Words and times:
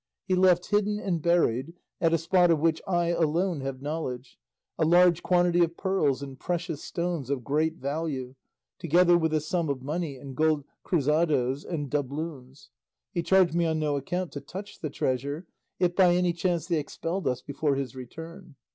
He 0.25 0.33
left 0.33 0.71
hidden 0.71 0.99
and 0.99 1.21
buried, 1.21 1.75
at 1.99 2.11
a 2.11 2.17
spot 2.17 2.49
of 2.49 2.57
which 2.59 2.81
I 2.87 3.09
alone 3.09 3.61
have 3.61 3.83
knowledge, 3.83 4.39
a 4.79 4.83
large 4.83 5.21
quantity 5.21 5.63
of 5.63 5.77
pearls 5.77 6.23
and 6.23 6.39
precious 6.39 6.83
stones 6.83 7.29
of 7.29 7.43
great 7.43 7.75
value, 7.75 8.33
together 8.79 9.15
with 9.15 9.31
a 9.31 9.39
sum 9.39 9.69
of 9.69 9.83
money 9.83 10.15
in 10.15 10.33
gold 10.33 10.63
cruzadoes 10.83 11.63
and 11.63 11.87
doubloons. 11.87 12.71
He 13.11 13.21
charged 13.21 13.53
me 13.53 13.67
on 13.67 13.77
no 13.77 13.95
account 13.95 14.31
to 14.31 14.41
touch 14.41 14.79
the 14.79 14.89
treasure, 14.89 15.45
if 15.77 15.95
by 15.95 16.15
any 16.15 16.33
chance 16.33 16.65
they 16.65 16.79
expelled 16.79 17.27
us 17.27 17.43
before 17.43 17.75
his 17.75 17.95
return. 17.95 18.55